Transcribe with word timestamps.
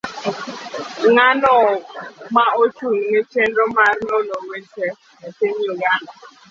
Ng'ano 1.13 1.53
ma 2.35 2.45
ochung' 2.63 3.03
ne 3.11 3.21
chenro 3.31 3.65
mar 3.77 3.95
nono 4.07 4.35
weche 4.49 4.87
e 5.25 5.27
piny 5.37 5.59
Uganda 5.73 6.11